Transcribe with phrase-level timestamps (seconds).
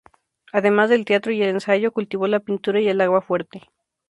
[0.51, 3.69] Además del teatro y el ensayo, cultivó la pintura y el aguafuerte.